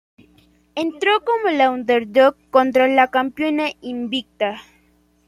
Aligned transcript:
Entró 0.73 1.23
como 1.23 1.55
la 1.55 1.69
underdog 1.69 2.35
contra 2.49 2.87
la 2.87 3.11
campeona 3.11 3.69
invicta. 3.81 4.57